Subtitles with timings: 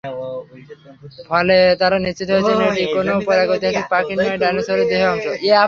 [1.29, 5.25] ফলে তাঁরা নিশ্চিত হয়েছেন এটি কোনো প্রাগৈতিহাসিক পাখির নয়, ডাইনোসরেরই দেহের অংশ।